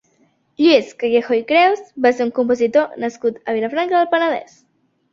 [0.61, 4.61] Lluís Callejo i Creus va ser un compositor nascut a Vilafranca del Penedès.